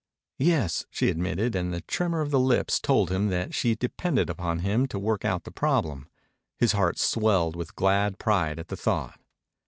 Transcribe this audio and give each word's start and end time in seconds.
"Yes," 0.39 0.87
she 0.89 1.11
admitted, 1.11 1.55
and 1.55 1.71
the 1.71 1.81
tremor 1.81 2.21
of 2.21 2.31
the 2.31 2.39
lips 2.39 2.79
told 2.79 3.11
him 3.11 3.27
that 3.27 3.53
she 3.53 3.75
depended 3.75 4.31
upon 4.31 4.61
him 4.65 4.87
to 4.87 4.97
work 4.97 5.23
out 5.23 5.43
the 5.43 5.51
problem. 5.51 6.09
His 6.57 6.71
heart 6.71 6.97
swelled 6.97 7.55
with 7.55 7.75
glad 7.75 8.17
pride 8.17 8.57
at 8.57 8.69
the 8.69 8.77
thought. 8.77 9.19